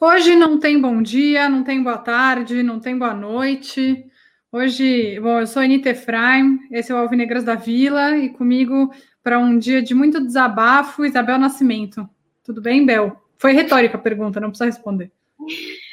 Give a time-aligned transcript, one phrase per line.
[0.00, 4.04] Hoje não tem bom dia, não tem boa tarde, não tem boa noite.
[4.52, 8.92] Hoje, bom, eu sou a Anitta Efraim, esse é o Alvinegras da Vila, e comigo
[9.22, 12.08] para um dia de muito desabafo, Isabel Nascimento.
[12.44, 13.20] Tudo bem, Bel?
[13.38, 15.10] Foi retórica a pergunta, não precisa responder.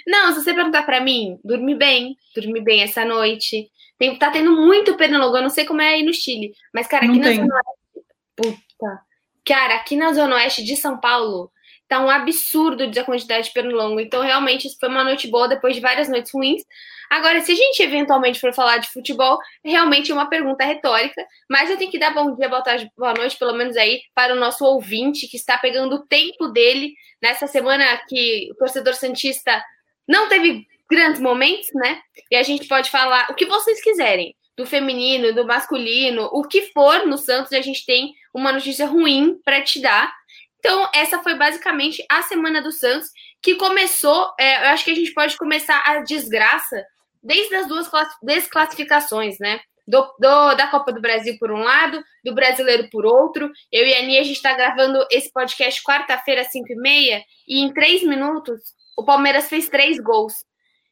[0.06, 3.70] Não, se você perguntar para mim, dormi bem, dormi bem essa noite.
[3.98, 7.06] Tem, tá tendo muito pernilongo, eu não sei como é aí no Chile, mas, cara,
[7.06, 7.36] aqui não na tem.
[7.38, 8.08] Zona Oeste.
[8.36, 9.02] Puta.
[9.46, 11.52] Cara, aqui na Zona Oeste de São Paulo,
[11.88, 14.00] tá um absurdo de a quantidade de pernilongo.
[14.00, 16.64] Então, realmente, isso foi uma noite boa depois de várias noites ruins.
[17.12, 21.70] Agora, se a gente eventualmente for falar de futebol, realmente é uma pergunta retórica, mas
[21.70, 24.40] eu tenho que dar bom dia, boa tarde, boa noite, pelo menos aí, para o
[24.40, 29.62] nosso ouvinte que está pegando o tempo dele nessa semana que o torcedor Santista
[30.08, 32.00] não teve grandes momentos, né?
[32.32, 36.72] E a gente pode falar o que vocês quiserem, do feminino, do masculino, o que
[36.72, 40.14] for no Santos, a gente tem uma notícia ruim para te dar.
[40.60, 43.10] Então, essa foi basicamente a semana do Santos,
[43.42, 44.34] que começou.
[44.40, 46.86] É, eu acho que a gente pode começar a desgraça
[47.22, 47.90] desde as duas
[48.22, 49.60] desclassificações, né?
[49.88, 53.52] Do, do, da Copa do Brasil por um lado, do brasileiro por outro.
[53.72, 57.74] Eu e a Ania, a gente está gravando esse podcast quarta-feira, às 5h30, e em
[57.74, 58.62] três minutos
[58.98, 60.46] o Palmeiras fez três gols.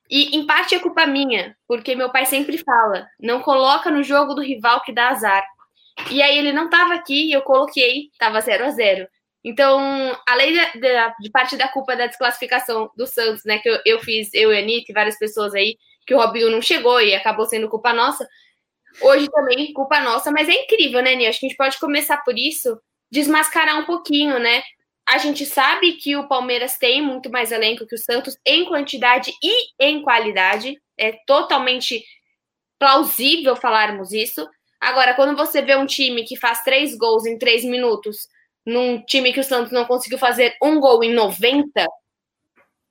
[0.09, 4.33] E em parte é culpa minha, porque meu pai sempre fala: não coloca no jogo
[4.33, 5.45] do rival que dá azar.
[6.09, 9.07] E aí ele não estava aqui e eu coloquei, estava 0 a 0
[9.44, 9.80] então,
[10.27, 14.00] além de, de, de, parte da culpa da desclassificação do Santos, né, que eu, eu
[14.00, 15.77] fiz, eu e a Anitta e várias pessoas aí,
[16.09, 18.27] que o Robinho não chegou e acabou sendo culpa nossa,
[18.99, 21.29] hoje também culpa nossa, mas é incrível, né, Nia?
[21.29, 24.63] Acho que a gente pode começar por isso, desmascarar um pouquinho, né?
[25.07, 29.31] A gente sabe que o Palmeiras tem muito mais elenco que o Santos em quantidade
[29.43, 32.03] e em qualidade, é totalmente
[32.79, 34.50] plausível falarmos isso.
[34.81, 38.28] Agora, quando você vê um time que faz três gols em três minutos
[38.66, 41.85] num time que o Santos não conseguiu fazer um gol em 90,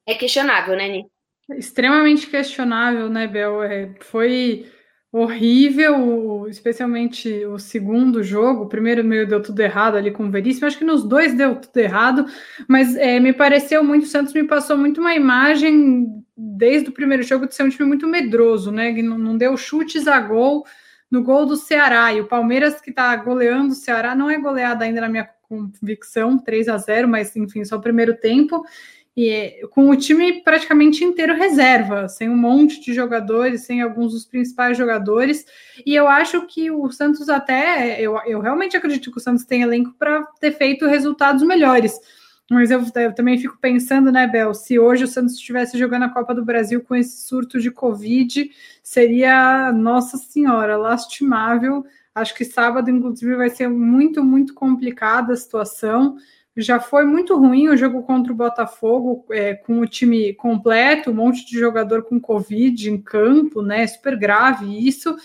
[0.06, 1.17] é questionável, né, Ni?
[1.50, 3.62] Extremamente questionável, né, Bel?
[3.62, 4.66] É, foi
[5.10, 8.64] horrível, especialmente o segundo jogo.
[8.64, 10.66] O primeiro meio deu tudo errado ali com o Veríssimo.
[10.66, 12.26] Acho que nos dois deu tudo errado,
[12.68, 14.04] mas é, me pareceu muito.
[14.04, 16.06] O Santos me passou muito uma imagem
[16.36, 18.92] desde o primeiro jogo de ser um time muito medroso, né?
[18.92, 20.64] Que não, não deu chutes a gol
[21.10, 22.12] no gol do Ceará.
[22.12, 26.38] E o Palmeiras, que está goleando o Ceará, não é goleado ainda na minha convicção,
[26.38, 28.62] 3 a 0 mas enfim, só o primeiro tempo.
[29.20, 34.24] E com o time praticamente inteiro reserva, sem um monte de jogadores, sem alguns dos
[34.24, 35.44] principais jogadores.
[35.84, 39.62] E eu acho que o Santos até, eu, eu realmente acredito que o Santos tem
[39.62, 41.98] elenco para ter feito resultados melhores.
[42.48, 46.10] Mas eu, eu, também fico pensando, né, Bel, se hoje o Santos estivesse jogando a
[46.10, 48.48] Copa do Brasil com esse surto de Covid,
[48.84, 51.84] seria, nossa senhora, lastimável
[52.18, 56.16] Acho que sábado, inclusive, vai ser muito, muito complicada a situação.
[56.60, 61.14] Já foi muito ruim o jogo contra o Botafogo, é, com o time completo, um
[61.14, 63.86] monte de jogador com Covid em campo, né?
[63.86, 65.16] Super grave isso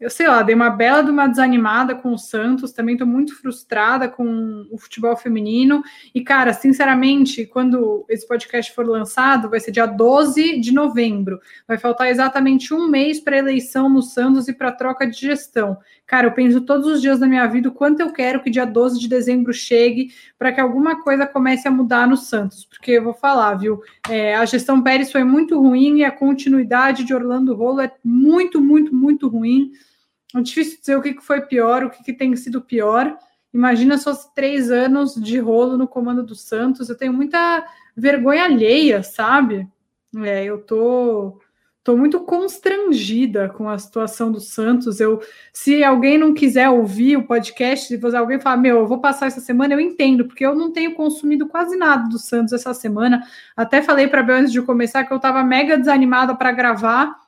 [0.00, 3.34] eu sei lá, dei uma bela de uma desanimada com o Santos, também estou muito
[3.40, 5.82] frustrada com o futebol feminino.
[6.14, 11.38] E, cara, sinceramente, quando esse podcast for lançado, vai ser dia 12 de novembro.
[11.66, 15.78] Vai faltar exatamente um mês para eleição no Santos e para troca de gestão.
[16.06, 18.66] Cara, eu penso todos os dias da minha vida o quanto eu quero que dia
[18.66, 22.64] 12 de dezembro chegue para que alguma coisa comece a mudar no Santos.
[22.66, 23.80] Porque eu vou falar, viu?
[24.10, 28.60] É, a gestão Pérez foi muito ruim e a continuidade de Orlando Rolo é muito,
[28.60, 29.72] muito, muito ruim.
[30.34, 33.16] É difícil dizer o que foi pior, o que, tem sido pior.
[33.52, 36.88] Imagina só três anos de rolo no comando do Santos.
[36.88, 37.64] Eu tenho muita
[37.96, 39.68] vergonha alheia, sabe?
[40.24, 41.40] É, eu tô,
[41.84, 44.98] tô muito constrangida com a situação do Santos.
[44.98, 45.20] Eu,
[45.52, 49.40] se alguém não quiser ouvir o podcast, se alguém falar, meu, eu vou passar essa
[49.40, 53.24] semana, eu entendo, porque eu não tenho consumido quase nada do Santos essa semana.
[53.56, 57.23] Até falei para Bel antes de começar que eu estava mega desanimada para gravar,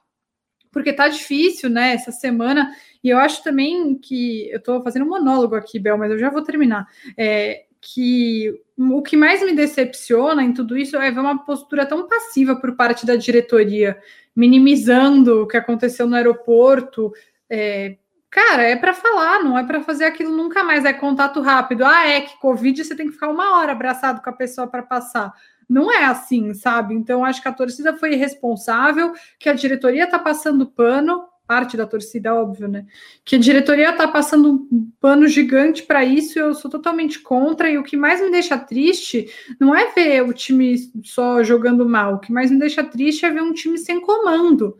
[0.76, 1.94] porque tá difícil, né?
[1.94, 2.70] Essa semana
[3.02, 6.28] e eu acho também que eu estou fazendo um monólogo aqui, Bel, mas eu já
[6.28, 6.86] vou terminar.
[7.16, 12.06] É, que o que mais me decepciona em tudo isso é ver uma postura tão
[12.06, 13.98] passiva por parte da diretoria,
[14.34, 17.10] minimizando o que aconteceu no aeroporto.
[17.48, 17.96] É,
[18.28, 20.84] cara, é para falar, não é para fazer aquilo nunca mais.
[20.84, 21.86] É contato rápido.
[21.86, 24.82] Ah, é que Covid você tem que ficar uma hora abraçado com a pessoa para
[24.82, 25.32] passar.
[25.68, 26.94] Não é assim, sabe?
[26.94, 31.86] Então, acho que a torcida foi irresponsável, que a diretoria está passando pano parte da
[31.86, 32.84] torcida, óbvio, né?
[33.24, 37.70] Que a diretoria está passando um pano gigante para isso, eu sou totalmente contra.
[37.70, 39.30] E o que mais me deixa triste
[39.60, 43.30] não é ver o time só jogando mal, o que mais me deixa triste é
[43.30, 44.76] ver um time sem comando.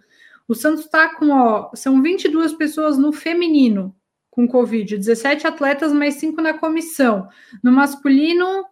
[0.49, 3.95] O Santos está com, ó, são 22 pessoas no feminino
[4.31, 7.27] com Covid, 17 atletas, mais 5 na comissão.
[7.65, 8.67] No masculino,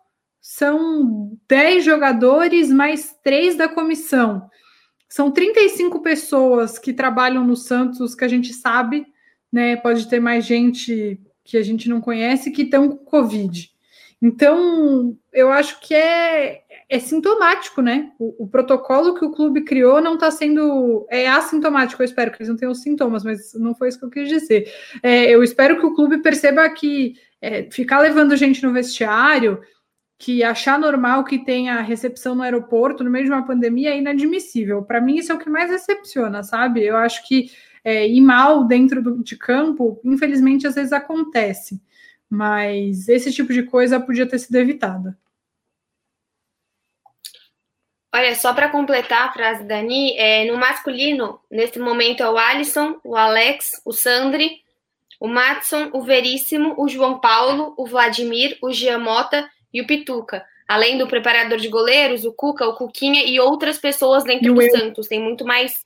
[0.46, 4.46] são 10 jogadores, mais 3 da comissão.
[5.08, 9.06] São 35 pessoas que trabalham no Santos, que a gente sabe,
[9.50, 9.74] né?
[9.74, 13.70] Pode ter mais gente que a gente não conhece que estão com Covid.
[14.20, 18.12] Então, eu acho que é, é sintomático, né?
[18.18, 21.06] O, o, protocolo que o clube criou não está sendo.
[21.08, 24.10] É assintomático, eu espero que eles não tenham sintomas, mas não foi isso que eu
[24.10, 24.70] quis dizer.
[25.02, 29.58] É, eu espero que o clube perceba que é, ficar levando gente no vestiário,
[30.18, 34.82] que achar normal que tenha recepção no aeroporto no meio de uma pandemia é inadmissível.
[34.82, 36.82] Para mim, isso é o que mais decepciona, sabe?
[36.82, 37.50] Eu acho que
[37.82, 41.80] é, ir mal dentro do, de campo, infelizmente, às vezes acontece.
[42.30, 45.18] Mas esse tipo de coisa podia ter sido evitada.
[48.14, 52.38] Olha, só para completar a frase da Dani, é, no masculino, nesse momento é o
[52.38, 54.62] Alisson, o Alex, o Sandri,
[55.18, 60.46] o Matson, o Veríssimo, o João Paulo, o Vladimir, o Giamota e o Pituca.
[60.68, 64.70] Além do preparador de goleiros, o Cuca, o Cuquinha e outras pessoas dentro do eu.
[64.70, 65.08] Santos.
[65.08, 65.84] Tem muito mais.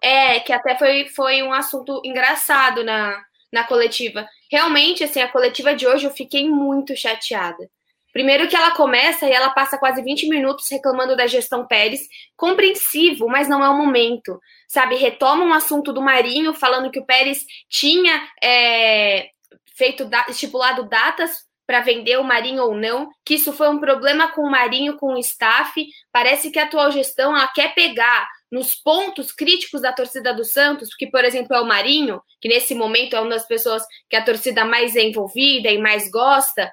[0.00, 3.22] É, que até foi, foi um assunto engraçado na,
[3.52, 4.26] na coletiva.
[4.50, 7.68] Realmente, assim, a coletiva de hoje eu fiquei muito chateada.
[8.12, 13.28] Primeiro que ela começa e ela passa quase 20 minutos reclamando da gestão Pérez, compreensivo,
[13.28, 14.40] mas não é o momento.
[14.66, 19.28] Sabe, retoma um assunto do Marinho, falando que o Pérez tinha é,
[19.76, 24.42] feito estipulado datas para vender o Marinho ou não, que isso foi um problema com
[24.42, 25.80] o Marinho, com o staff.
[26.10, 30.92] Parece que a atual gestão ela quer pegar nos pontos críticos da torcida do Santos,
[30.96, 34.24] que, por exemplo, é o Marinho, que nesse momento é uma das pessoas que a
[34.24, 36.72] torcida mais é envolvida e mais gosta,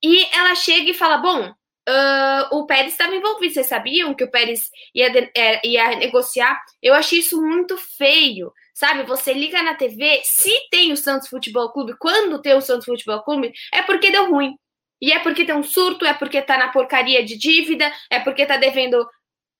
[0.00, 4.30] e ela chega e fala: Bom, uh, o Pérez estava envolvido, vocês sabiam que o
[4.30, 6.62] Pérez ia, é, ia negociar?
[6.80, 8.52] Eu achei isso muito feio.
[8.78, 12.84] Sabe, você liga na TV, se tem o Santos Futebol Clube, quando tem o Santos
[12.84, 14.54] Futebol Clube, é porque deu ruim.
[15.02, 18.46] E é porque tem um surto, é porque tá na porcaria de dívida, é porque
[18.46, 19.04] tá devendo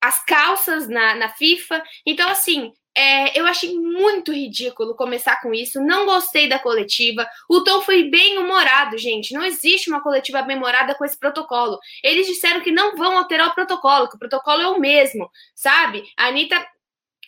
[0.00, 1.82] as calças na, na FIFA.
[2.06, 5.80] Então, assim, é, eu achei muito ridículo começar com isso.
[5.80, 7.28] Não gostei da coletiva.
[7.50, 9.34] O tom foi bem humorado, gente.
[9.34, 11.80] Não existe uma coletiva bem humorada com esse protocolo.
[12.04, 16.04] Eles disseram que não vão alterar o protocolo, que o protocolo é o mesmo, sabe?
[16.16, 16.64] A Anitta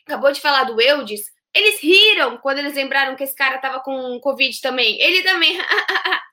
[0.06, 1.39] acabou de falar do Eudes.
[1.54, 5.00] Eles riram quando eles lembraram que esse cara tava com Covid também.
[5.00, 5.58] Ele também.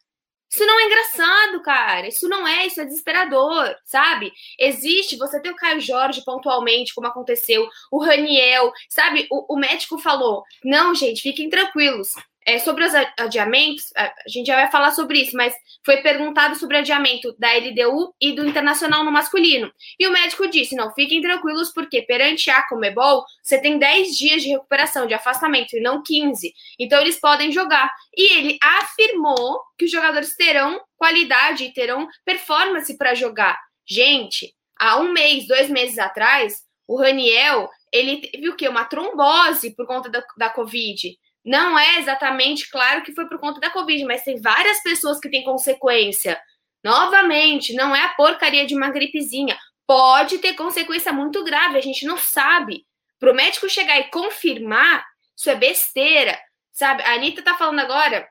[0.49, 2.07] Isso não é engraçado, cara.
[2.07, 4.31] Isso não é, isso é desesperador, sabe?
[4.57, 9.27] Existe, você tem o Caio Jorge pontualmente, como aconteceu, o Raniel, sabe?
[9.29, 12.13] O, o médico falou: não, gente, fiquem tranquilos.
[12.49, 15.53] É, sobre os adiamentos, a gente já vai falar sobre isso, mas
[15.85, 19.69] foi perguntado sobre adiamento da LDU e do Internacional no masculino.
[19.99, 24.41] E o médico disse: não, fiquem tranquilos, porque perante a Comebol, você tem 10 dias
[24.41, 26.53] de recuperação, de afastamento, e não 15.
[26.79, 27.91] Então eles podem jogar.
[28.15, 33.59] E ele afirmou que os jogadores terão qualidade e terão performance para jogar.
[33.85, 38.69] Gente, há um mês, dois meses atrás, o Raniel, ele teve o quê?
[38.69, 41.17] Uma trombose por conta da, da Covid.
[41.47, 45.29] Não é exatamente claro que foi por conta da Covid, mas tem várias pessoas que
[45.29, 46.37] têm consequência.
[46.83, 49.57] Novamente, não é a porcaria de uma gripezinha.
[49.87, 52.85] Pode ter consequência muito grave, a gente não sabe.
[53.17, 55.05] Para o médico chegar e confirmar,
[55.37, 56.37] isso é besteira,
[56.73, 57.01] sabe?
[57.03, 58.27] A Anitta tá falando agora,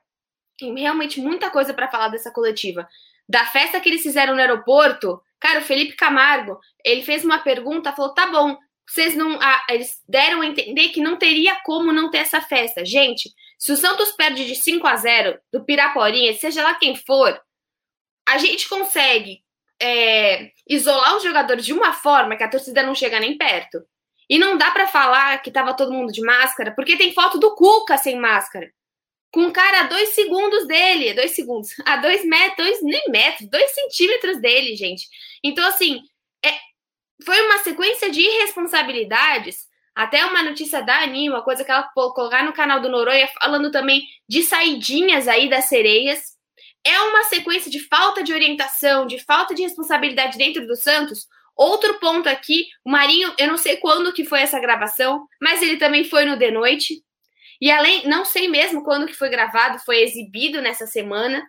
[0.58, 2.87] tem realmente muita coisa para falar dessa coletiva.
[3.26, 7.94] Da festa que eles fizeram no aeroporto, cara, o Felipe Camargo, ele fez uma pergunta,
[7.94, 9.38] falou: tá bom, vocês não.
[9.40, 12.85] Ah, eles deram a entender que não teria como não ter essa festa.
[12.85, 17.40] Gente, se o Santos perde de 5 a 0 do Piraporinha, seja lá quem for,
[18.28, 19.43] a gente consegue
[19.81, 23.85] é, isolar os jogadores de uma forma que a torcida não chega nem perto.
[24.28, 27.55] E não dá para falar que tava todo mundo de máscara, porque tem foto do
[27.55, 28.71] Cuca sem máscara.
[29.33, 33.49] Com um cara a dois segundos dele, dois segundos, a dois metros, dois, nem metros,
[33.49, 35.07] dois centímetros dele, gente.
[35.45, 36.02] Então, assim,
[37.25, 39.66] foi uma sequência de irresponsabilidades.
[39.94, 43.70] Até uma notícia da Ani, uma coisa que ela colocou no canal do Noronha, falando
[43.70, 46.37] também de saidinhas aí das sereias.
[46.85, 51.26] É uma sequência de falta de orientação, de falta de responsabilidade dentro do Santos.
[51.56, 55.78] Outro ponto aqui, o Marinho, eu não sei quando que foi essa gravação, mas ele
[55.78, 57.02] também foi no de noite.
[57.58, 61.42] E além, não sei mesmo quando que foi gravado, foi exibido nessa semana.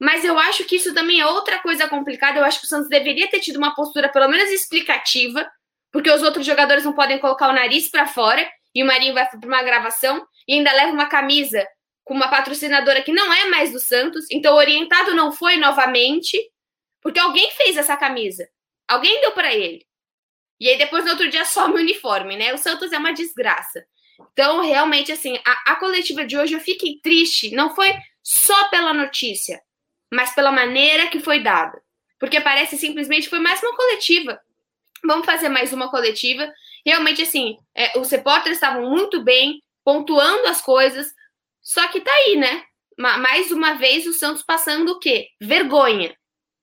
[0.00, 2.38] Mas eu acho que isso também é outra coisa complicada.
[2.38, 5.50] Eu acho que o Santos deveria ter tido uma postura pelo menos explicativa,
[5.90, 9.26] porque os outros jogadores não podem colocar o nariz para fora e o Marinho vai
[9.26, 11.66] para uma gravação e ainda leva uma camisa
[12.04, 16.38] com uma patrocinadora que não é mais do Santos, então orientado não foi novamente,
[17.02, 18.46] porque alguém fez essa camisa.
[18.86, 19.84] Alguém deu para ele.
[20.60, 22.54] E aí depois no outro dia some o uniforme, né?
[22.54, 23.84] O Santos é uma desgraça.
[24.32, 27.54] Então, realmente, assim, a, a coletiva de hoje eu fiquei triste.
[27.54, 29.60] Não foi só pela notícia,
[30.12, 31.80] mas pela maneira que foi dada.
[32.18, 34.40] Porque parece simplesmente foi mais uma coletiva.
[35.04, 36.50] Vamos fazer mais uma coletiva.
[36.84, 41.12] Realmente, assim, é, os repórteres estavam muito bem, pontuando as coisas.
[41.62, 42.64] Só que tá aí, né?
[42.96, 45.28] Mais uma vez o Santos passando o quê?
[45.40, 46.16] Vergonha.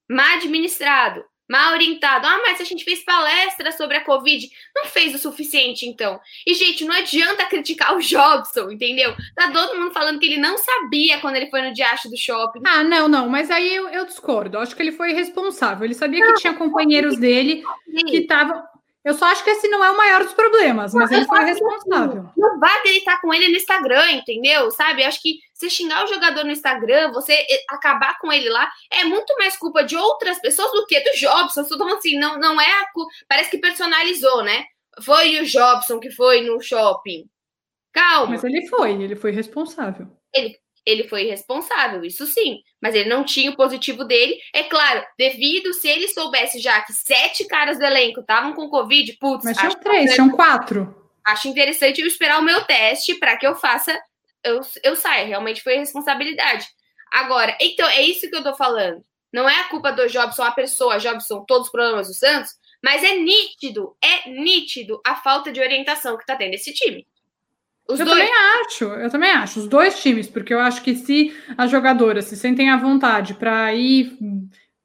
[0.10, 2.26] Mal administrado mal orientado.
[2.26, 4.50] Ah, mas a gente fez palestra sobre a Covid.
[4.76, 6.20] Não fez o suficiente, então.
[6.46, 9.16] E, gente, não adianta criticar o Jobson, entendeu?
[9.36, 12.62] Tá todo mundo falando que ele não sabia quando ele foi no diacho do shopping.
[12.66, 14.58] Ah, não, não, mas aí eu, eu discordo.
[14.58, 15.86] Acho que ele foi responsável.
[15.86, 17.64] Ele sabia não, que tinha companheiros dele
[18.08, 18.64] que estavam
[19.04, 22.30] eu só acho que esse não é o maior dos problemas, mas ele foi responsável.
[22.38, 24.72] Não vá gritar com ele no Instagram, entendeu?
[24.72, 25.04] Sabe?
[25.04, 29.36] Acho que você xingar o jogador no Instagram, você acabar com ele lá, é muito
[29.38, 31.66] mais culpa de outras pessoas do que do Jobson.
[31.66, 33.12] Todo mundo assim, não, não é a culpa.
[33.28, 34.66] Parece que personalizou, né?
[35.02, 37.26] Foi o Jobson que foi no shopping.
[37.92, 38.32] Calma.
[38.32, 40.08] Mas ele foi, ele foi responsável.
[40.34, 44.38] Ele, ele foi responsável, isso sim, mas ele não tinha o positivo dele.
[44.54, 49.14] É claro, devido se ele soubesse já que sete caras do elenco estavam com Covid,
[49.14, 49.46] putz.
[49.46, 50.94] Mas tinham três, tinham quatro.
[51.26, 53.98] Acho interessante eu esperar o meu teste para que eu faça,
[54.44, 55.26] eu, eu saia.
[55.26, 56.68] Realmente foi responsabilidade.
[57.12, 59.02] Agora, então, é isso que eu tô falando.
[59.32, 62.52] Não é a culpa do Jobson, a pessoa, Jobson, todos os problemas do Santos,
[62.84, 67.08] mas é nítido, é nítido a falta de orientação que tá tendo esse time.
[67.88, 68.18] Os eu dois.
[68.18, 68.34] também
[68.66, 72.38] acho, eu também acho, os dois times, porque eu acho que se as jogadoras se
[72.38, 74.18] sentem à vontade para ir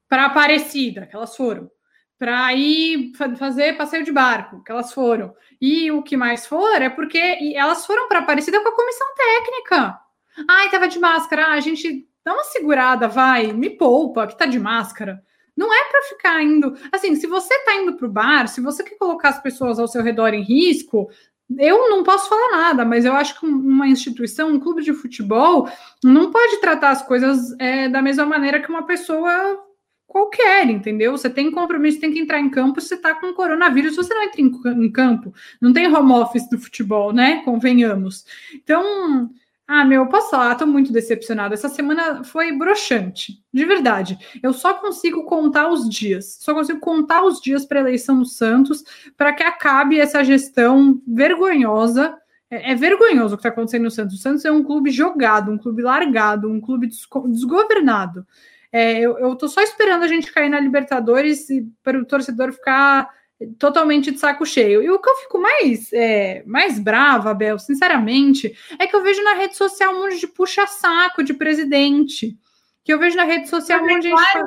[0.09, 1.71] para Aparecida, que elas foram,
[2.19, 6.90] para ir fazer passeio de barco, que elas foram, e o que mais for, é
[6.90, 7.19] porque
[7.55, 10.00] elas foram para Aparecida com a comissão técnica.
[10.49, 14.59] Ai, tava de máscara, a gente dá uma segurada, vai, me poupa, que tá de
[14.59, 15.23] máscara.
[15.57, 16.76] Não é para ficar indo.
[16.93, 19.88] Assim, se você tá indo para o bar, se você quer colocar as pessoas ao
[19.88, 21.11] seu redor em risco,
[21.57, 25.69] eu não posso falar nada, mas eu acho que uma instituição, um clube de futebol,
[26.05, 29.64] não pode tratar as coisas é, da mesma maneira que uma pessoa
[30.07, 31.12] qualquer, entendeu?
[31.12, 34.40] Você tem compromisso, tem que entrar em campo, você tá com coronavírus, você não entra
[34.40, 35.33] em, campo.
[35.61, 37.43] Não tem home office do futebol, né?
[37.45, 38.25] Convenhamos.
[38.55, 39.31] Então,
[39.71, 41.53] ah, meu, posso falar, tô muito decepcionada.
[41.53, 44.19] Essa semana foi broxante, de verdade.
[44.43, 48.25] Eu só consigo contar os dias, só consigo contar os dias para a eleição do
[48.25, 48.83] Santos
[49.15, 52.17] para que acabe essa gestão vergonhosa.
[52.51, 54.15] É, é vergonhoso o que está acontecendo no Santos.
[54.17, 56.89] O Santos é um clube jogado, um clube largado, um clube
[57.27, 58.27] desgovernado.
[58.73, 61.47] É, eu, eu tô só esperando a gente cair na Libertadores
[61.83, 63.11] para o torcedor ficar
[63.59, 64.83] totalmente de saco cheio.
[64.83, 69.23] E o que eu fico mais, é, mais brava, Bel, sinceramente, é que eu vejo
[69.23, 72.37] na rede social um monte de puxa-saco de presidente.
[72.85, 74.45] Que eu vejo na rede social um monte de gente.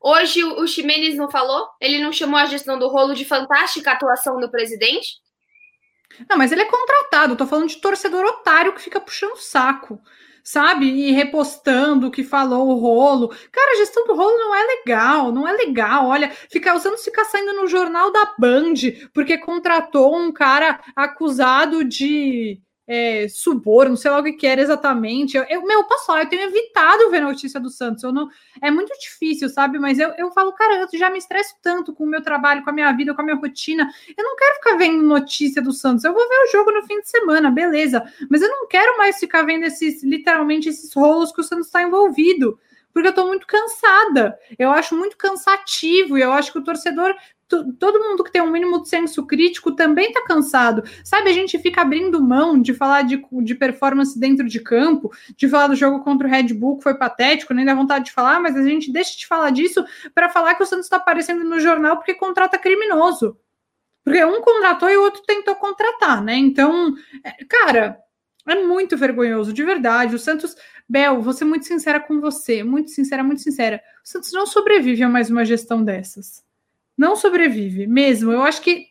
[0.00, 1.68] Hoje o Ximenes não falou?
[1.80, 5.16] Ele não chamou a gestão do rolo de fantástica atuação do presidente?
[6.28, 7.32] Não, mas ele é contratado.
[7.32, 10.00] Eu tô falando de torcedor otário que fica puxando saco
[10.50, 10.86] sabe?
[10.86, 13.28] E repostando o que falou o rolo.
[13.52, 16.06] Cara, a gestão do rolo não é legal, não é legal.
[16.06, 18.74] Olha, ficar usando ficar saindo no jornal da Band,
[19.12, 25.36] porque contratou um cara acusado de é, suborno, sei lá o que, que era exatamente.
[25.36, 28.02] Eu, eu, meu, posso falar, eu tenho evitado ver notícia do Santos.
[28.02, 28.30] Eu não,
[28.62, 29.78] é muito difícil, sabe?
[29.78, 32.70] Mas eu, eu falo, cara, eu já me estresso tanto com o meu trabalho, com
[32.70, 33.86] a minha vida, com a minha rotina.
[34.16, 36.02] Eu não quero ficar vendo notícia do Santos.
[36.02, 38.02] Eu vou ver o jogo no fim de semana, beleza.
[38.30, 41.82] Mas eu não quero mais ficar vendo esses, literalmente, esses rolos que o Santos está
[41.82, 42.58] envolvido
[42.92, 44.38] porque eu tô muito cansada.
[44.58, 47.14] Eu acho muito cansativo e eu acho que o torcedor
[47.78, 50.82] todo mundo que tem um mínimo de senso crítico também está cansado.
[51.02, 55.48] Sabe, a gente fica abrindo mão de falar de, de performance dentro de campo, de
[55.48, 58.38] falar do jogo contra o Red Bull, que foi patético, nem dá vontade de falar,
[58.40, 61.58] mas a gente deixa de falar disso para falar que o Santos está aparecendo no
[61.58, 63.38] jornal porque contrata criminoso.
[64.04, 66.34] Porque um contratou e o outro tentou contratar, né?
[66.34, 67.98] Então, é, cara,
[68.46, 70.14] é muito vergonhoso, de verdade.
[70.14, 70.56] O Santos,
[70.88, 73.82] Bel, vou ser muito sincera com você, muito sincera, muito sincera.
[74.04, 76.46] O Santos não sobrevive a mais uma gestão dessas
[76.98, 78.32] não sobrevive mesmo.
[78.32, 78.88] Eu acho que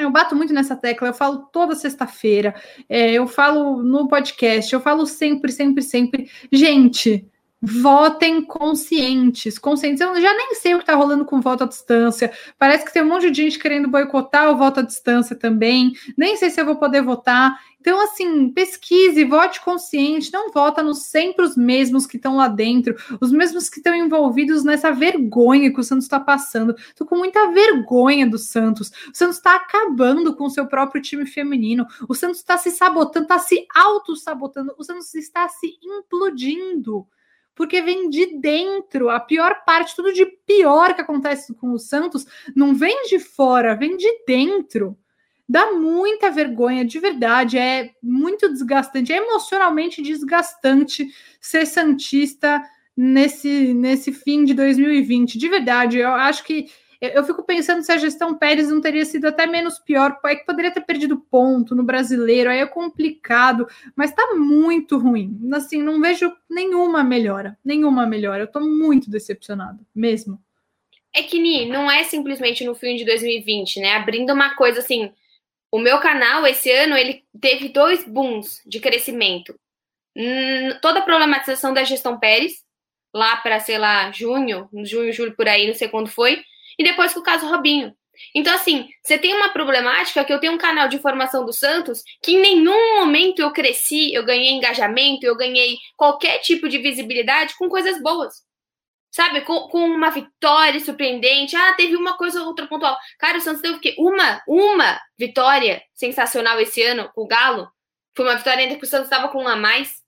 [0.00, 2.54] eu bato muito nessa tecla, eu falo toda sexta-feira,
[2.88, 6.30] é, eu falo no podcast, eu falo sempre, sempre, sempre.
[6.50, 7.30] Gente,
[7.64, 10.00] votem conscientes, conscientes.
[10.00, 12.32] Eu já nem sei o que está rolando com voto à distância.
[12.58, 15.92] Parece que tem um monte de gente querendo boicotar o voto à distância também.
[16.18, 17.56] Nem sei se eu vou poder votar.
[17.80, 22.96] Então, assim, pesquise, vote consciente, não vota nos sempre os mesmos que estão lá dentro,
[23.20, 26.74] os mesmos que estão envolvidos nessa vergonha que o Santos está passando.
[26.76, 28.88] Estou com muita vergonha do Santos.
[28.88, 31.86] O Santos está acabando com o seu próprio time feminino.
[32.08, 34.74] O Santos está se sabotando, está se auto-sabotando.
[34.78, 37.06] O Santos está se implodindo
[37.54, 39.08] porque vem de dentro.
[39.10, 43.74] A pior parte, tudo de pior que acontece com o Santos, não vem de fora,
[43.74, 44.96] vem de dentro.
[45.48, 51.06] Dá muita vergonha, de verdade, é muito desgastante, é emocionalmente desgastante
[51.40, 52.62] ser Santista
[52.96, 55.36] nesse, nesse fim de 2020.
[55.36, 56.66] De verdade, eu acho que
[57.02, 60.46] eu fico pensando se a gestão Pérez não teria sido até menos pior, é que
[60.46, 63.66] poderia ter perdido ponto no brasileiro, aí é complicado,
[63.96, 65.36] mas tá muito ruim.
[65.52, 68.44] Assim, não vejo nenhuma melhora, nenhuma melhora.
[68.44, 70.40] Eu tô muito decepcionada, mesmo.
[71.12, 73.94] É que, Ni, não é simplesmente no fim de 2020, né?
[73.94, 75.12] Abrindo uma coisa assim,
[75.72, 79.54] o meu canal esse ano ele teve dois booms de crescimento.
[80.16, 82.62] Hum, toda a problematização da gestão Pérez,
[83.12, 86.44] lá para, sei lá, junho, junho, julho por aí, não sei quando foi,
[86.78, 87.94] e depois com o caso Robinho.
[88.34, 92.02] Então, assim, você tem uma problemática que eu tenho um canal de informação do Santos
[92.22, 97.54] que em nenhum momento eu cresci, eu ganhei engajamento, eu ganhei qualquer tipo de visibilidade
[97.58, 98.42] com coisas boas.
[99.10, 99.42] Sabe?
[99.42, 101.54] Com, com uma vitória surpreendente.
[101.54, 102.96] Ah, teve uma coisa ou outra pontual.
[103.18, 103.94] Cara, o Santos teve o quê?
[103.98, 107.70] Uma, uma vitória sensacional esse ano o Galo.
[108.16, 110.02] Foi uma vitória ainda que o Santos estava com um a mais.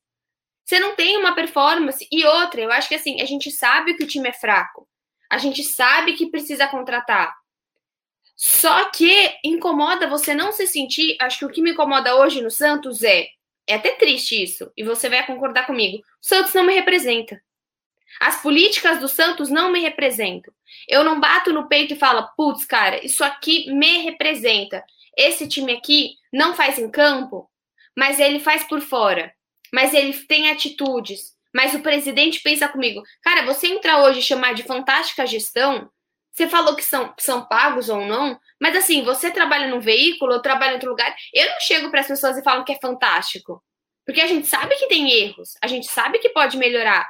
[0.65, 2.07] Você não tem uma performance.
[2.11, 4.89] E outra, eu acho que assim, a gente sabe que o time é fraco.
[5.31, 7.35] A gente sabe que precisa contratar.
[8.37, 11.17] Só que incomoda você não se sentir.
[11.21, 13.29] Acho que o que me incomoda hoje no Santos é.
[13.67, 15.99] É até triste isso, e você vai concordar comigo.
[15.99, 17.41] O Santos não me representa.
[18.21, 20.53] As políticas do Santos não me representam.
[20.87, 24.85] Eu não bato no peito e falo, putz, cara, isso aqui me representa.
[25.17, 27.51] Esse time aqui não faz em campo,
[27.97, 29.33] mas ele faz por fora.
[29.73, 34.55] Mas ele tem atitudes, mas o presidente pensa comigo, cara, você entrar hoje e chamar
[34.55, 35.89] de fantástica gestão,
[36.33, 40.43] você falou que são, são pagos ou não, mas assim, você trabalha num veículo, eu
[40.43, 43.63] trabalho em outro lugar, eu não chego para as pessoas e falo que é fantástico.
[44.05, 47.09] Porque a gente sabe que tem erros, a gente sabe que pode melhorar.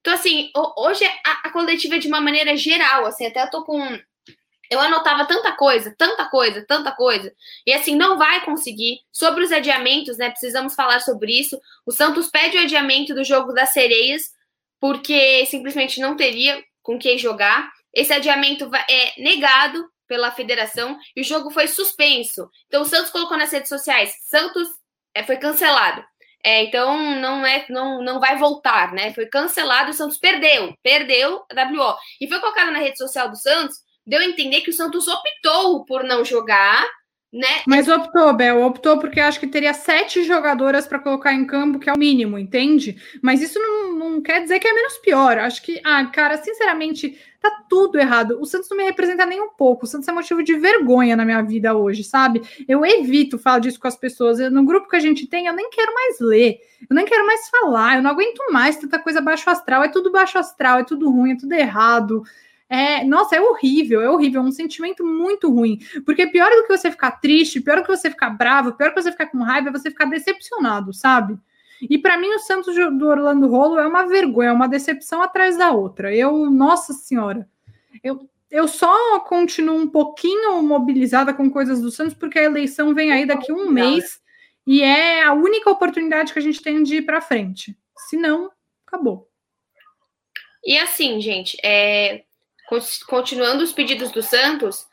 [0.00, 3.64] Então, assim, hoje a, a coletiva é de uma maneira geral, assim, até eu tô
[3.64, 3.98] com
[4.70, 7.32] eu anotava tanta coisa, tanta coisa, tanta coisa.
[7.66, 9.00] E assim, não vai conseguir.
[9.12, 10.30] Sobre os adiamentos, né?
[10.30, 11.60] Precisamos falar sobre isso.
[11.84, 14.30] O Santos pede o adiamento do jogo das sereias,
[14.80, 17.70] porque simplesmente não teria com quem jogar.
[17.94, 22.48] Esse adiamento é negado pela federação e o jogo foi suspenso.
[22.66, 24.68] Então o Santos colocou nas redes sociais: Santos
[25.14, 26.04] é, foi cancelado.
[26.44, 29.12] É, então não é, não, não vai voltar, né?
[29.12, 31.96] Foi cancelado, o Santos perdeu, perdeu a WO.
[32.20, 35.84] E foi colocado na rede social do Santos deu a entender que o Santos optou
[35.84, 36.86] por não jogar,
[37.32, 37.62] né?
[37.66, 41.90] Mas optou, Bel, optou porque acho que teria sete jogadoras para colocar em campo, que
[41.90, 42.96] é o mínimo, entende?
[43.20, 45.36] Mas isso não, não quer dizer que é menos pior.
[45.38, 48.38] Acho que, ah, cara, sinceramente, tá tudo errado.
[48.40, 49.84] O Santos não me representa nem um pouco.
[49.84, 52.42] O Santos é motivo de vergonha na minha vida hoje, sabe?
[52.66, 54.38] Eu evito falar disso com as pessoas.
[54.38, 57.26] Eu, no grupo que a gente tem, eu nem quero mais ler, eu nem quero
[57.26, 59.82] mais falar, eu não aguento mais tanta coisa baixo astral.
[59.82, 62.22] É tudo baixo astral, é tudo ruim, é tudo errado.
[62.68, 65.78] É, nossa, é horrível, é horrível, é um sentimento muito ruim.
[66.04, 68.94] Porque pior do que você ficar triste, pior do que você ficar bravo, pior do
[68.94, 71.38] que você ficar com raiva, é você ficar decepcionado, sabe?
[71.82, 75.56] E para mim, o Santos do Orlando Rolo é uma vergonha, é uma decepção atrás
[75.56, 76.14] da outra.
[76.14, 77.48] Eu, nossa senhora,
[78.02, 83.12] eu, eu só continuo um pouquinho mobilizada com coisas do Santos, porque a eleição vem
[83.12, 84.20] aí daqui um mês
[84.66, 87.76] e é a única oportunidade que a gente tem de ir para frente.
[88.08, 88.50] Se não,
[88.86, 89.28] acabou.
[90.64, 92.24] E assim, gente, é,
[93.08, 94.86] continuando os pedidos do Santos,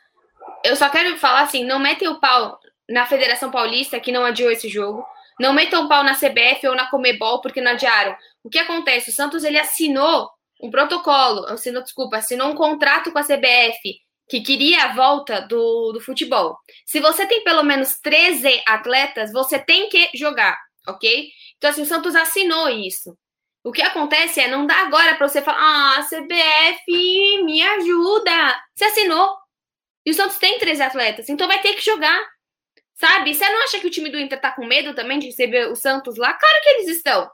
[0.64, 2.58] eu só quero falar assim: não metem o pau
[2.88, 5.04] na Federação Paulista, que não adiou esse jogo.
[5.38, 8.16] Não metam o pau na CBF ou na Comebol, porque não adiaram.
[8.42, 9.10] O que acontece?
[9.10, 10.30] O Santos ele assinou
[10.62, 15.92] um protocolo, assinou, desculpa, assinou um contrato com a CBF que queria a volta do,
[15.92, 16.56] do futebol.
[16.86, 20.56] Se você tem pelo menos 13 atletas, você tem que jogar,
[20.88, 21.28] ok?
[21.58, 23.16] Então, assim, o Santos assinou isso.
[23.64, 28.62] O que acontece é, não dá agora para você falar, ah, CBF, me ajuda.
[28.74, 29.36] Você assinou.
[30.04, 32.22] E o Santos tem 13 atletas, então vai ter que jogar.
[32.94, 33.34] Sabe?
[33.34, 35.74] Você não acha que o time do Inter tá com medo também de receber o
[35.74, 36.34] Santos lá?
[36.34, 37.28] Claro que eles estão.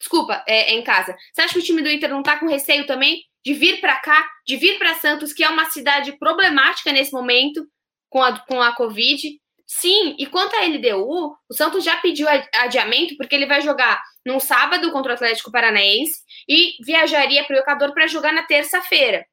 [0.00, 1.16] Desculpa, é, é em casa.
[1.32, 3.96] Você acha que o time do Inter não tá com receio também de vir para
[4.00, 7.64] cá, de vir para Santos, que é uma cidade problemática nesse momento
[8.10, 9.40] com a, com a Covid?
[9.70, 14.40] Sim, e quanto à LDU, o Santos já pediu adiamento porque ele vai jogar no
[14.40, 19.26] sábado contra o Atlético Paranaense e viajaria para o Equador para jogar na terça-feira.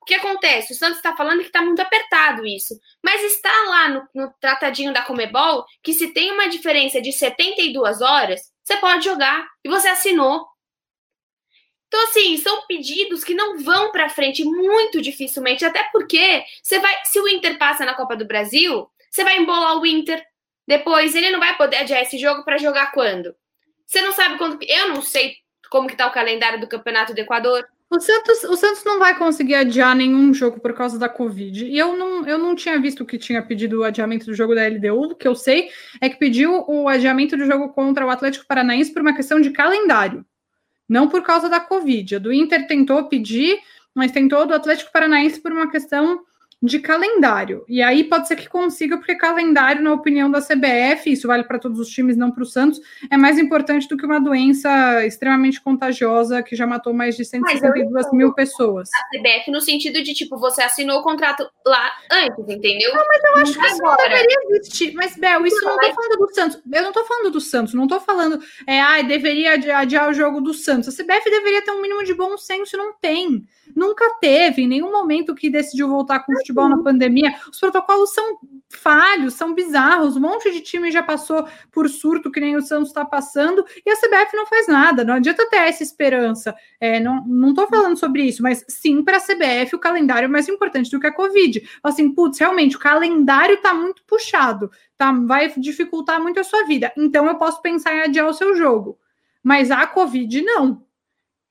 [0.00, 0.72] O que acontece?
[0.72, 4.92] O Santos está falando que está muito apertado isso, mas está lá no, no, tratadinho
[4.92, 9.88] da Comebol que se tem uma diferença de 72 horas, você pode jogar e você
[9.88, 10.46] assinou.
[11.88, 16.96] Então, assim, são pedidos que não vão para frente muito dificilmente, até porque você vai,
[17.04, 20.24] se o Inter passa na Copa do Brasil, você vai embolar o Inter.
[20.66, 23.34] Depois ele não vai poder adiar esse jogo para jogar quando?
[23.84, 24.58] Você não sabe quando.
[24.62, 25.34] Eu não sei
[25.68, 27.66] como que tá o calendário do Campeonato do Equador.
[27.90, 31.64] O Santos, o Santos não vai conseguir adiar nenhum jogo por causa da Covid.
[31.64, 34.64] E eu não, eu não tinha visto que tinha pedido o adiamento do jogo da
[34.64, 35.10] LDU.
[35.10, 35.70] O que eu sei
[36.00, 39.50] é que pediu o adiamento do jogo contra o Atlético Paranaense por uma questão de
[39.50, 40.24] calendário,
[40.88, 42.14] não por causa da Covid.
[42.14, 43.58] A do Inter tentou pedir,
[43.92, 46.24] mas tentou do Atlético Paranaense por uma questão
[46.62, 47.64] de calendário.
[47.66, 51.58] E aí pode ser que consiga, porque calendário, na opinião da CBF, isso vale para
[51.58, 55.60] todos os times, não para o Santos, é mais importante do que uma doença extremamente
[55.60, 58.90] contagiosa que já matou mais de 152 mil pessoas.
[58.94, 62.94] A CBF no sentido de, tipo, você assinou o contrato lá antes, entendeu?
[62.94, 64.02] Não, mas eu acho não que isso agora.
[64.02, 64.92] não deveria existir.
[64.94, 66.62] Mas, Bel, isso não, não tô falando do Santos.
[66.72, 70.40] Eu não tô falando do Santos, não tô falando, é, ah, deveria adiar o jogo
[70.42, 70.88] do Santos.
[70.88, 73.46] A CBF deveria ter um mínimo de bom senso, não tem.
[73.74, 77.34] Nunca teve, em nenhum momento que decidiu voltar com o futebol na pandemia.
[77.50, 80.16] Os protocolos são falhos, são bizarros.
[80.16, 83.90] Um monte de time já passou por surto, que nem o Santos está passando, e
[83.90, 85.04] a CBF não faz nada.
[85.04, 86.54] Não adianta ter essa esperança.
[86.80, 90.48] É, não estou falando sobre isso, mas sim, para a CBF, o calendário é mais
[90.48, 91.62] importante do que a Covid.
[91.82, 95.12] Assim, putz, realmente, o calendário está muito puxado, tá?
[95.12, 96.92] vai dificultar muito a sua vida.
[96.96, 98.98] Então, eu posso pensar em adiar o seu jogo.
[99.42, 100.84] Mas a Covid, não.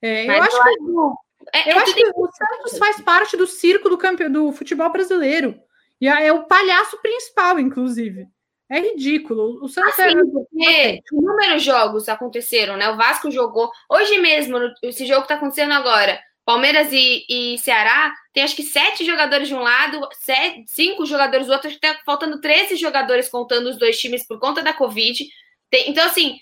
[0.02, 1.29] É, eu acho que.
[1.54, 4.28] É, eu é acho que o Santos faz parte do circo do, campe...
[4.30, 5.60] do futebol brasileiro.
[6.00, 8.28] E é o palhaço principal, inclusive.
[8.70, 9.64] É ridículo.
[9.64, 10.22] O Santos assim, é...
[10.22, 12.90] porque inúmeros jogos aconteceram, né?
[12.90, 13.72] O Vasco jogou.
[13.90, 18.64] Hoje mesmo, esse jogo que está acontecendo agora, Palmeiras e, e, Ceará, tem acho que
[18.64, 22.76] sete jogadores de um lado, sete, cinco jogadores do outro, acho que tá faltando 13
[22.76, 25.26] jogadores contando os dois times por conta da Covid.
[25.70, 26.40] Tem, então, assim,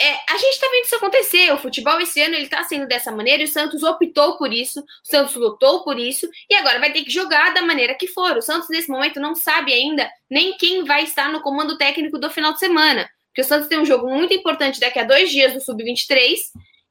[0.00, 1.52] é, a gente está vendo isso acontecer.
[1.52, 4.80] O futebol esse ano ele está sendo dessa maneira e o Santos optou por isso,
[4.80, 8.36] o Santos lutou por isso e agora vai ter que jogar da maneira que for.
[8.36, 12.30] O Santos, nesse momento, não sabe ainda nem quem vai estar no comando técnico do
[12.30, 13.10] final de semana.
[13.26, 16.36] Porque o Santos tem um jogo muito importante daqui a dois dias do Sub-23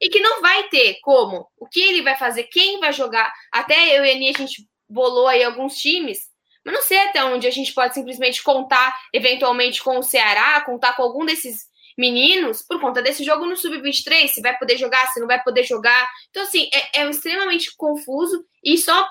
[0.00, 1.46] e que não vai ter como.
[1.58, 3.32] O que ele vai fazer, quem vai jogar.
[3.52, 6.30] Até eu e a Aninha, a gente bolou aí alguns times.
[6.64, 10.94] Mas não sei até onde a gente pode simplesmente contar, eventualmente, com o Ceará, contar
[10.94, 15.20] com algum desses meninos por conta desse jogo no Sub-23, se vai poder jogar, se
[15.20, 16.08] não vai poder jogar.
[16.30, 19.06] Então, assim, é, é extremamente confuso e só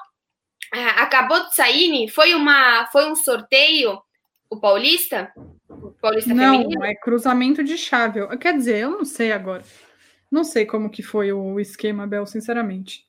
[0.74, 4.00] é, acabou de sair, foi, uma, foi um sorteio,
[4.50, 5.32] o Paulista?
[5.68, 6.84] O Paulista não, feminino?
[6.84, 8.26] é cruzamento de chave.
[8.38, 9.64] Quer dizer, eu não sei agora.
[10.32, 13.04] Não sei como que foi o esquema, Bel, sinceramente.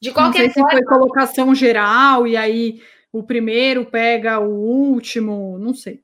[0.00, 4.50] De qualquer não sei forma, se foi colocação geral e aí o primeiro pega o
[4.50, 6.02] último, não sei.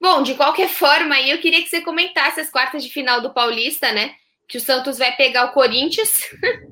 [0.00, 3.92] Bom, de qualquer forma, eu queria que você comentasse as quartas de final do Paulista,
[3.92, 4.14] né?
[4.48, 6.20] Que o Santos vai pegar o Corinthians,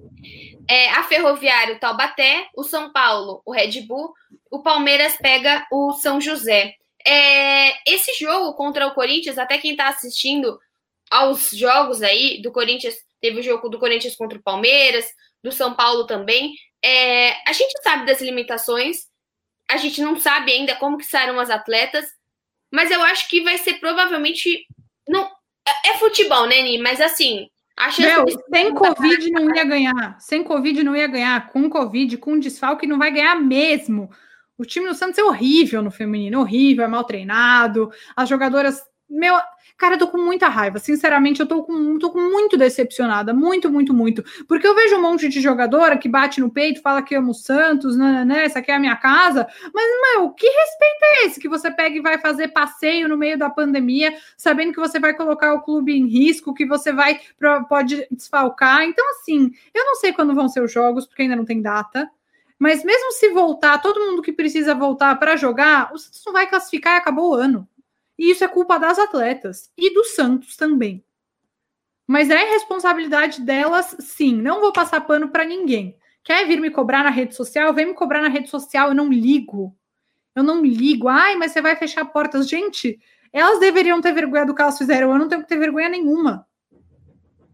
[0.69, 4.15] é, a Ferroviária, o Taubaté, o São Paulo, o Red Bull,
[4.51, 6.75] o Palmeiras pega o São José.
[7.05, 10.59] É, esse jogo contra o Corinthians, até quem está assistindo
[11.11, 15.07] aos jogos aí do Corinthians, teve o jogo do Corinthians contra o Palmeiras,
[15.43, 16.55] do São Paulo também.
[16.83, 19.07] É, a gente sabe das limitações,
[19.69, 22.07] a gente não sabe ainda como que saíram as atletas,
[22.72, 24.66] mas eu acho que vai ser provavelmente.
[25.09, 25.24] Não,
[25.66, 26.79] é, é futebol, né, Ni?
[26.79, 27.48] Mas assim.
[27.76, 30.16] A Meu, sem Covid não ia ganhar.
[30.18, 31.48] Sem Covid não ia ganhar.
[31.48, 34.11] Com Covid, com desfalque, não vai ganhar mesmo.
[34.57, 37.90] O time do Santos é horrível no feminino, horrível, é mal treinado.
[38.16, 38.83] As jogadoras.
[39.09, 39.38] Meu,
[39.79, 40.79] Cara, eu tô com muita raiva.
[40.79, 43.35] Sinceramente, eu tô com, tô com muito decepcionada.
[43.35, 44.25] Muito, muito, muito.
[44.49, 47.35] Porque eu vejo um monte de jogadora que bate no peito, fala que ama o
[47.35, 48.45] Santos, né, né?
[48.45, 49.47] Essa aqui é a minha casa.
[49.75, 49.85] Mas,
[50.15, 53.51] meu, que respeito é esse que você pega e vai fazer passeio no meio da
[53.51, 57.21] pandemia, sabendo que você vai colocar o clube em risco, que você vai
[57.69, 58.83] pode desfalcar.
[58.83, 62.09] Então, assim, eu não sei quando vão ser os jogos, porque ainda não tem data.
[62.59, 66.49] Mas mesmo se voltar, todo mundo que precisa voltar para jogar, o Santos não vai
[66.49, 67.69] classificar e acabou o ano.
[68.18, 71.05] E isso é culpa das atletas e do Santos também.
[72.07, 74.40] Mas é responsabilidade delas, sim.
[74.40, 75.98] Não vou passar pano para ninguém.
[76.22, 77.74] Quer vir me cobrar na rede social?
[77.74, 78.88] Vem me cobrar na rede social.
[78.88, 79.76] Eu não ligo.
[80.35, 81.09] Eu não ligo.
[81.09, 82.48] Ai, mas você vai fechar portas.
[82.48, 82.98] Gente,
[83.33, 85.12] elas deveriam ter vergonha do que elas fizeram.
[85.12, 86.46] Eu não tenho que ter vergonha nenhuma.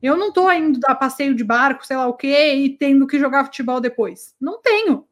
[0.03, 3.19] Eu não tô indo a passeio de barco, sei lá o quê, e tendo que
[3.19, 4.35] jogar futebol depois.
[4.41, 5.07] Não tenho.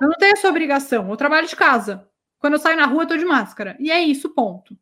[0.00, 1.08] Eu não tenho essa obrigação.
[1.08, 2.08] Eu trabalho de casa.
[2.44, 3.74] Quando eu saio na rua, eu tô de máscara.
[3.80, 4.76] E é isso, ponto.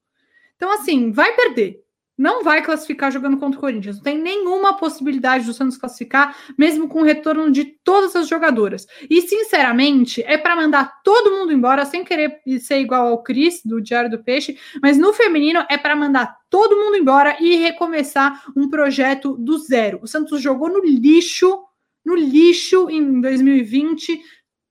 [0.57, 1.81] Então, assim, vai perder
[2.18, 3.96] não vai classificar jogando contra o Corinthians.
[3.96, 8.85] Não tem nenhuma possibilidade do Santos classificar, mesmo com o retorno de todas as jogadoras.
[9.09, 13.81] E, sinceramente, é para mandar todo mundo embora, sem querer ser igual ao Cris, do
[13.81, 18.68] Diário do Peixe, mas no feminino é para mandar todo mundo embora e recomeçar um
[18.68, 20.01] projeto do zero.
[20.03, 21.62] O Santos jogou no lixo,
[22.05, 24.20] no lixo em 2020,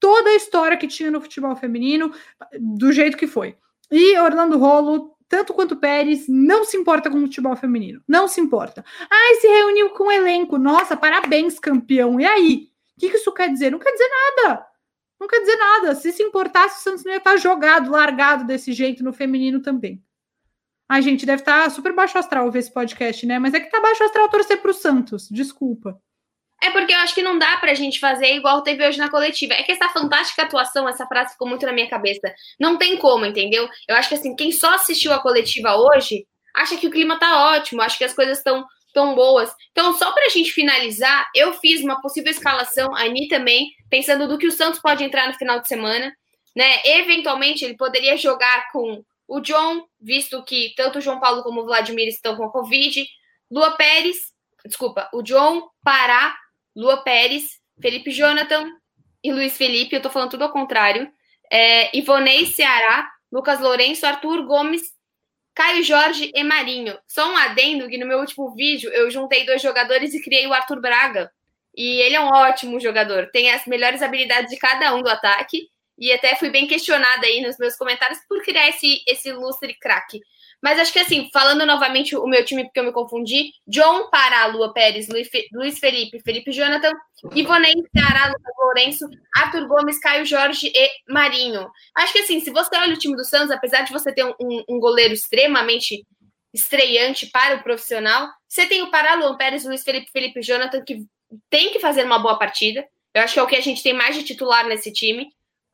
[0.02, 2.12] toda a história que tinha no futebol feminino,
[2.60, 3.56] do jeito que foi.
[3.90, 8.04] E Orlando Rolo tanto quanto Pérez, não se importa com o futebol feminino.
[8.06, 8.84] Não se importa.
[9.10, 10.58] Ah, se reuniu com o elenco.
[10.58, 12.20] Nossa, parabéns, campeão.
[12.20, 12.70] E aí?
[12.98, 13.72] O que, que isso quer dizer?
[13.72, 14.68] Não quer dizer nada.
[15.18, 15.96] Não quer dizer nada.
[15.96, 20.04] Se se importasse, o Santos não ia estar jogado, largado desse jeito no feminino também.
[20.90, 23.40] Ai, gente, deve estar super baixo astral ver esse podcast, né?
[23.40, 25.30] Mas é que tá baixo astral torcer para o Santos.
[25.30, 25.98] Desculpa.
[26.64, 29.54] É porque eu acho que não dá pra gente fazer igual teve hoje na coletiva.
[29.54, 32.34] É que essa fantástica atuação, essa frase ficou muito na minha cabeça.
[32.60, 33.68] Não tem como, entendeu?
[33.88, 37.52] Eu acho que assim, quem só assistiu a coletiva hoje acha que o clima tá
[37.54, 39.52] ótimo, acha que as coisas estão tão boas.
[39.72, 44.38] Então, só pra gente finalizar, eu fiz uma possível escalação, a Ani também, pensando do
[44.38, 46.14] que o Santos pode entrar no final de semana,
[46.56, 46.82] né?
[46.86, 51.66] Eventualmente ele poderia jogar com o John, visto que tanto o João Paulo como o
[51.66, 53.08] Vladimir estão com a Covid,
[53.50, 54.18] Lua Pérez,
[54.66, 56.36] desculpa, o John, Pará,
[56.76, 58.70] Lua Pérez, Felipe Jonathan
[59.24, 61.12] e Luiz Felipe, eu tô falando tudo ao contrário.
[61.52, 64.82] É, Ivonei Ceará, Lucas Lourenço, Arthur Gomes,
[65.54, 66.98] Caio Jorge e Marinho.
[67.08, 70.54] Só um adendo que no meu último vídeo eu juntei dois jogadores e criei o
[70.54, 71.32] Arthur Braga.
[71.76, 75.70] E ele é um ótimo jogador, tem as melhores habilidades de cada um do ataque.
[75.98, 80.20] E até fui bem questionada aí nos meus comentários por criar esse, esse lustre craque.
[80.62, 84.46] Mas acho que assim, falando novamente o meu time, porque eu me confundi: John Pará,
[84.46, 86.92] Lua Pérez, Luiz Felipe, Felipe Jonathan,
[87.34, 91.68] Ivonei Ceará, Lucas Lourenço, Arthur Gomes, Caio Jorge e Marinho.
[91.96, 94.64] Acho que assim, se você olha o time do Santos, apesar de você ter um,
[94.70, 96.06] um goleiro extremamente
[96.54, 101.06] estreante para o profissional, você tem o Pará, Luan Pérez, Luiz Felipe, Felipe Jonathan, que
[101.50, 102.86] tem que fazer uma boa partida.
[103.14, 105.30] Eu acho que é o que a gente tem mais de titular nesse time.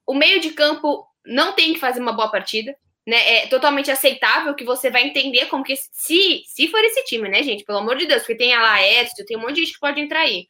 [0.06, 2.76] O meio de campo não tem que fazer uma boa partida
[3.08, 7.30] né, é totalmente aceitável, que você vai entender como que, se, se for esse time,
[7.30, 9.74] né, gente, pelo amor de Deus, porque tem a Laércio, tem um monte de gente
[9.76, 10.46] que pode entrar aí.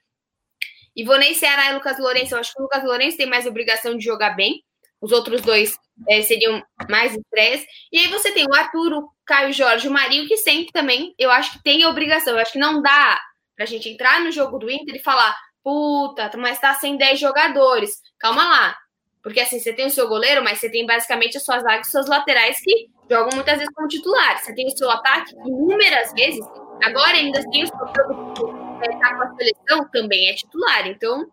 [0.96, 4.04] Ivonei Ceará e Lucas Lourenço, eu acho que o Lucas Lourenço tem mais obrigação de
[4.04, 4.64] jogar bem,
[5.00, 5.78] os outros dois
[6.10, 7.68] é, seriam mais estresse.
[7.92, 11.30] E aí você tem o Arthur, o Caio Jorge, o Marinho, que sempre também, eu
[11.30, 13.22] acho que tem obrigação, eu acho que não dá
[13.56, 18.02] pra gente entrar no jogo do Inter e falar, puta, mas tá sem 10 jogadores,
[18.18, 18.78] calma lá,
[19.28, 21.92] porque assim, você tem o seu goleiro, mas você tem basicamente as suas zagas e
[21.92, 24.46] seus laterais que jogam muitas vezes como titulares.
[24.46, 26.40] Você tem o seu ataque inúmeras vezes.
[26.82, 30.88] Agora ainda tem o seu que tá com a seleção, também é titular.
[30.88, 31.30] Então,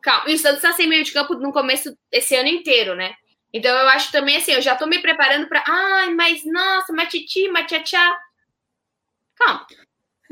[0.00, 0.30] calma.
[0.30, 3.12] E o Santos está sem meio de campo no começo desse ano inteiro, né?
[3.52, 7.46] Então eu acho também assim, eu já tô me preparando para, ai, mas nossa, matiti,
[7.50, 8.18] matiachá.
[9.36, 9.66] Calma.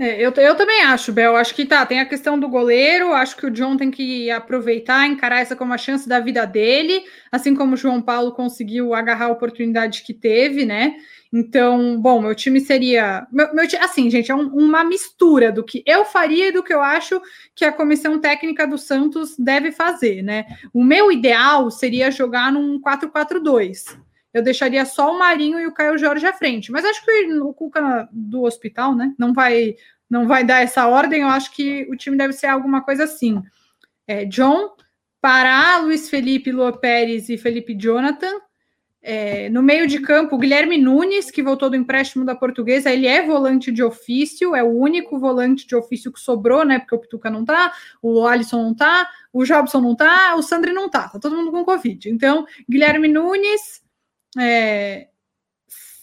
[0.01, 1.37] É, eu, eu também acho, Bel.
[1.37, 1.85] Acho que tá.
[1.85, 3.13] Tem a questão do goleiro.
[3.13, 7.05] Acho que o John tem que aproveitar, encarar essa como a chance da vida dele,
[7.31, 10.97] assim como o João Paulo conseguiu agarrar a oportunidade que teve, né?
[11.31, 13.27] Então, bom, meu time seria.
[13.31, 16.73] Meu, meu, assim, gente, é um, uma mistura do que eu faria e do que
[16.73, 17.21] eu acho
[17.55, 20.47] que a comissão técnica do Santos deve fazer, né?
[20.73, 24.01] O meu ideal seria jogar num 4-4-2
[24.33, 26.71] eu deixaria só o Marinho e o Caio Jorge à frente.
[26.71, 29.13] Mas acho que o Cuca do hospital, né?
[29.19, 29.75] Não vai,
[30.09, 31.23] não vai dar essa ordem.
[31.23, 33.43] Eu acho que o time deve ser alguma coisa assim.
[34.07, 34.71] É, John,
[35.21, 38.33] Pará, Luiz Felipe, Lua Pérez e Felipe Jonathan.
[39.03, 43.25] É, no meio de campo, Guilherme Nunes, que voltou do empréstimo da portuguesa, ele é
[43.25, 46.79] volante de ofício, é o único volante de ofício que sobrou, né?
[46.79, 50.73] Porque o Pituca não tá, o Alisson não tá, o Jobson não tá, o Sandri
[50.73, 52.11] não tá, tá todo mundo com Covid.
[52.11, 53.83] Então, Guilherme Nunes,
[54.39, 55.09] é,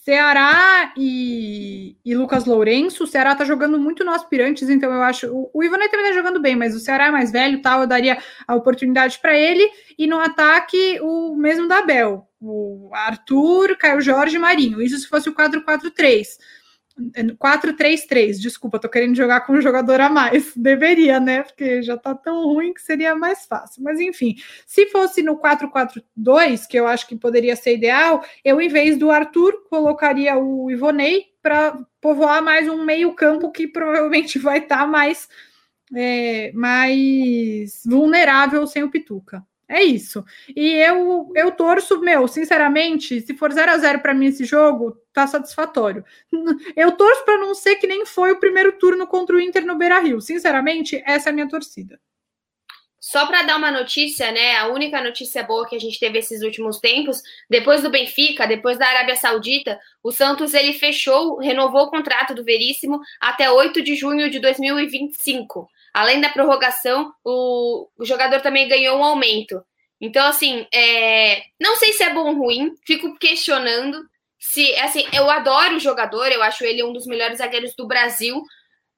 [0.07, 3.03] Ceará e, e, Lucas Lourenço.
[3.03, 5.27] O Ceará tá jogando muito no aspirantes, então eu acho.
[5.27, 7.87] O, o Ivanei também tá jogando bem, mas o Ceará é mais velho tal, eu
[7.87, 9.69] daria a oportunidade para ele.
[9.97, 12.25] E no ataque, o mesmo da Bel.
[12.39, 14.81] O Arthur, Caio Jorge e Marinho.
[14.81, 16.37] Isso se fosse o 4-4-3.
[17.39, 20.53] 4-3-3, desculpa, tô querendo jogar com um jogador a mais.
[20.57, 21.43] Deveria, né?
[21.43, 23.83] Porque já tá tão ruim que seria mais fácil.
[23.83, 28.67] Mas enfim, se fosse no 4-4-2, que eu acho que poderia ser ideal, eu, em
[28.67, 34.79] vez do Arthur, colocaria o Ivonei para povoar mais um meio-campo que provavelmente vai estar
[34.79, 35.27] tá mais,
[35.95, 39.45] é, mais vulnerável sem o Pituca.
[39.69, 40.23] É isso.
[40.55, 44.97] E eu, eu torço, meu, sinceramente, se for 0 a 0 para mim esse jogo,
[45.11, 46.05] tá satisfatório.
[46.75, 49.75] Eu torço para não ser que nem foi o primeiro turno contra o Inter no
[49.75, 50.21] Beira-Rio.
[50.21, 51.99] Sinceramente, essa é a minha torcida.
[52.99, 54.57] só para dar uma notícia, né?
[54.57, 58.77] A única notícia boa que a gente teve esses últimos tempos, depois do Benfica, depois
[58.77, 63.95] da Arábia Saudita, o Santos ele fechou, renovou o contrato do Veríssimo até 8 de
[63.95, 65.69] junho de 2025.
[65.97, 69.63] Além da prorrogação, o, o jogador também ganhou um aumento.
[69.99, 71.41] Então, assim, é...
[71.59, 73.99] não sei se é bom ou ruim, fico questionando.
[74.37, 78.43] Se, assim, eu adoro o jogador, eu acho ele um dos melhores zagueiros do Brasil,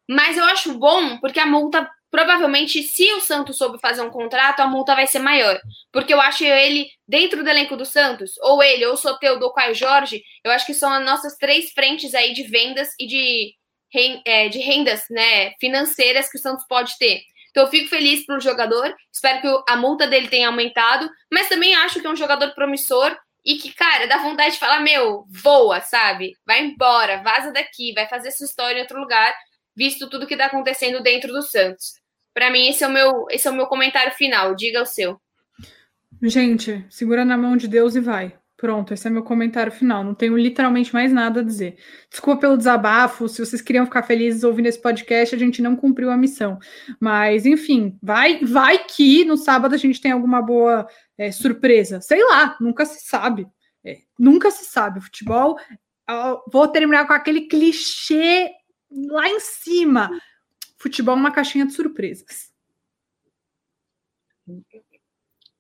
[0.09, 4.59] mas eu acho bom porque a multa, provavelmente, se o Santos soube fazer um contrato,
[4.59, 5.57] a multa vai ser maior.
[5.93, 9.51] Porque eu acho ele, dentro do elenco do Santos, ou ele, ou o Soteudo, ou
[9.51, 13.07] o Caio Jorge, eu acho que são as nossas três frentes aí de vendas e
[13.07, 13.53] de,
[13.91, 17.21] de rendas né, financeiras que o Santos pode ter.
[17.51, 21.75] Então eu fico feliz pelo jogador, espero que a multa dele tenha aumentado, mas também
[21.75, 25.81] acho que é um jogador promissor e que, cara, dá vontade de falar, meu, voa,
[25.81, 26.35] sabe?
[26.45, 29.33] Vai embora, vaza daqui, vai fazer sua história em outro lugar,
[29.75, 31.93] visto tudo que tá acontecendo dentro do Santos.
[32.33, 34.55] Para mim, esse é o meu, esse é o meu comentário final.
[34.55, 35.19] Diga o seu.
[36.21, 38.38] Gente, segura na mão de Deus e vai.
[38.59, 40.03] Pronto, esse é meu comentário final.
[40.03, 41.77] Não tenho literalmente mais nada a dizer.
[42.09, 43.29] Desculpa pelo desabafo.
[43.29, 46.59] Se vocês queriam ficar felizes ouvindo esse podcast, a gente não cumpriu a missão.
[46.99, 50.85] Mas, enfim, vai, vai que no sábado a gente tem alguma boa
[51.17, 52.01] é, surpresa.
[52.01, 53.47] Sei lá, nunca se sabe.
[53.81, 54.99] É, nunca se sabe.
[54.99, 55.57] Futebol.
[56.51, 58.51] Vou terminar com aquele clichê
[58.91, 60.11] lá em cima.
[60.77, 62.51] Futebol é uma caixinha de surpresas.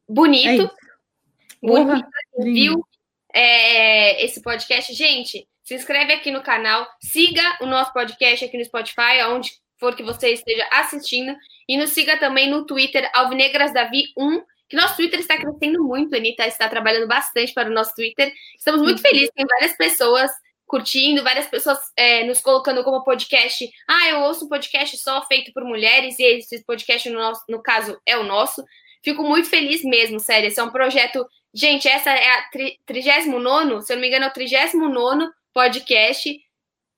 [0.05, 0.65] Bonito.
[0.65, 2.43] É.
[2.43, 2.88] Viu?
[3.33, 4.93] É, esse podcast.
[4.93, 9.95] Gente, se inscreve aqui no canal, siga o nosso podcast aqui no Spotify, onde for
[9.95, 11.35] que você esteja assistindo,
[11.67, 16.45] e nos siga também no Twitter, AlvinegrasDavi1, que nosso Twitter está crescendo muito, a Anitta
[16.45, 18.31] está trabalhando bastante para o nosso Twitter.
[18.57, 20.31] Estamos muito felizes, tem várias pessoas
[20.67, 23.67] curtindo, várias pessoas é, nos colocando como podcast.
[23.87, 27.61] Ah, eu ouço um podcast só feito por mulheres, e esse podcast, no, nosso, no
[27.61, 28.63] caso, é o nosso.
[29.03, 30.47] Fico muito feliz mesmo, sério.
[30.47, 32.49] Esse é um projeto Gente, essa é a
[32.85, 36.39] 39, se eu não me engano, é o 39 podcast.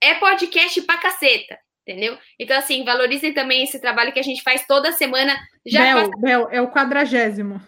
[0.02, 2.18] É podcast pra caceta, entendeu?
[2.40, 5.40] Então, assim, valorizem também esse trabalho que a gente faz toda semana.
[5.66, 6.22] Já Bel, passa...
[6.22, 7.62] Bel, é o quadragésimo.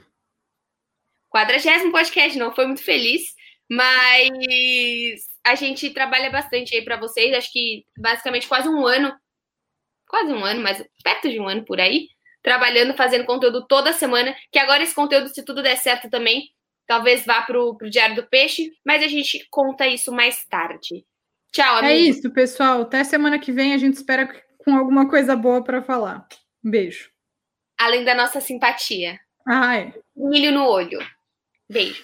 [1.30, 3.34] Quadragésimo podcast, não foi muito feliz,
[3.70, 4.30] mas
[5.44, 7.34] a gente trabalha bastante aí para vocês.
[7.34, 9.16] Acho que basicamente quase um ano,
[10.08, 12.08] quase um ano, mas perto de um ano por aí,
[12.42, 14.36] trabalhando, fazendo conteúdo toda semana.
[14.52, 16.50] Que agora esse conteúdo, se tudo der certo também,
[16.94, 21.04] talvez vá para o Diário do Peixe, mas a gente conta isso mais tarde.
[21.52, 21.94] Tchau, é amigo.
[21.94, 22.84] É isso, pessoal.
[22.84, 26.28] Até semana que vem a gente espera com alguma coisa boa para falar.
[26.64, 27.10] Um beijo.
[27.80, 29.20] Além da nossa simpatia.
[29.48, 29.92] Ai.
[30.16, 31.00] Milho no olho.
[31.68, 32.04] Beijo.